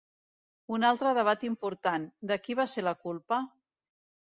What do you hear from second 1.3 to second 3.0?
important: de qui va ser la